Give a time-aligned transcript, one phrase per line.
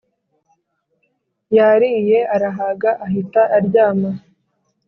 [1.57, 4.11] yariye arahaga ahita aryama